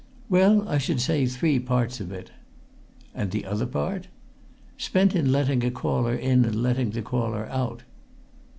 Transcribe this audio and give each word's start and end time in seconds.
"Well, 0.29 0.67
I 0.67 0.79
should 0.79 0.99
say 0.99 1.27
three 1.27 1.59
parts 1.59 1.99
of 1.99 2.11
it." 2.11 2.31
"And 3.13 3.29
the 3.29 3.45
other 3.45 3.67
part?" 3.67 4.07
"Spent 4.75 5.13
in 5.15 5.31
letting 5.31 5.63
a 5.63 5.69
caller 5.69 6.15
in 6.15 6.43
and 6.43 6.63
letting 6.63 6.89
the 6.89 7.03
caller 7.03 7.45
out." 7.45 7.83